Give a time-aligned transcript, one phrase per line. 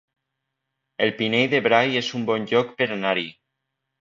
[1.07, 3.29] El Pinell de Brai es un bon lloc per anar-hi